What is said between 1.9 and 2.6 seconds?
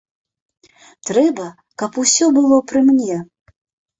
усё гэта было